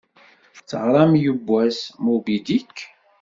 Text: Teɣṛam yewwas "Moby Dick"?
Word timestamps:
Teɣṛam 0.69 1.13
yewwas 1.23 1.79
"Moby 2.03 2.37
Dick"? 2.47 2.77